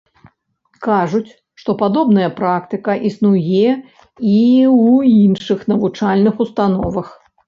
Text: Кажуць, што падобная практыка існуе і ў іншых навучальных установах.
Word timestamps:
Кажуць, 0.85 1.31
што 1.63 1.73
падобная 1.81 2.29
практыка 2.39 2.95
існуе 3.09 3.65
і 3.67 4.39
ў 4.69 5.11
іншых 5.27 5.59
навучальных 5.73 6.41
установах. 6.47 7.13